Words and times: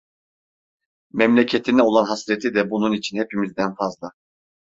Memleketine 1.13 1.81
olan 1.83 2.05
hasreti 2.05 2.53
de 2.55 2.69
bunun 2.69 2.93
için 2.93 3.17
hepimizden 3.17 3.75
fazla. 3.75 4.11